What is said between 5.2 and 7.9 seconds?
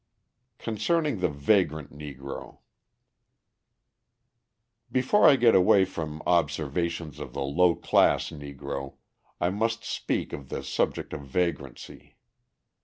I get away from observations of the low